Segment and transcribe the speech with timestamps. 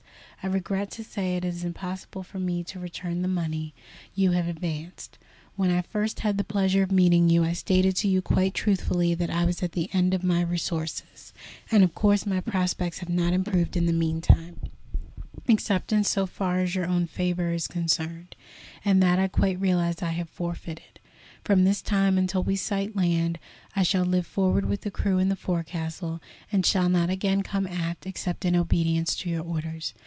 [0.43, 3.75] I regret to say it is impossible for me to return the money
[4.15, 5.19] you have advanced.
[5.55, 9.13] When I first had the pleasure of meeting you, I stated to you quite truthfully
[9.13, 11.31] that I was at the end of my resources,
[11.69, 14.59] and of course my prospects have not improved in the mean time,
[15.47, 18.35] except in so far as your own favour is concerned,
[18.83, 20.99] and that, I quite realize, I have forfeited.
[21.43, 23.37] From this time until we sight land,
[23.75, 26.19] I shall live forward with the crew in the forecastle,
[26.51, 29.93] and shall not again come aft except in obedience to your orders.